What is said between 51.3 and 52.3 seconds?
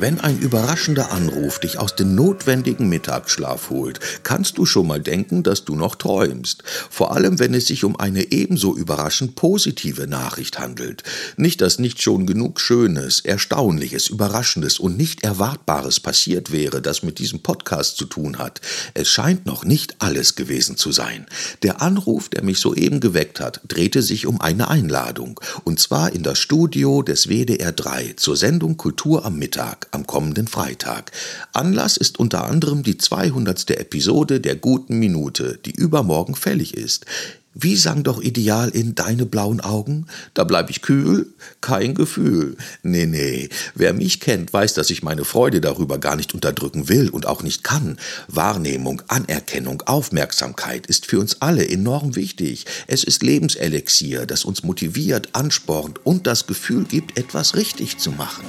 alle enorm